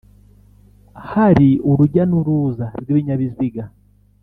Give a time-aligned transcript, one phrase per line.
[1.11, 3.63] hari urujya n’uruza rw’ibinyabiziga